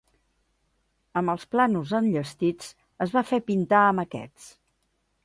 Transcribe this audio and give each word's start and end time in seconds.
Amb 1.19 1.33
els 1.33 1.43
plànols 1.55 1.93
enllestits, 1.99 2.71
es 3.07 3.13
va 3.19 3.23
fer 3.33 3.41
pintar 3.51 3.83
amb 3.91 4.05
aquests. 4.07 4.49